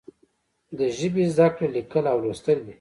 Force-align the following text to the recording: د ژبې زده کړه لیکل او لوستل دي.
د 0.77 0.79
ژبې 0.97 1.23
زده 1.33 1.47
کړه 1.55 1.67
لیکل 1.75 2.03
او 2.11 2.17
لوستل 2.23 2.57
دي. 2.65 2.69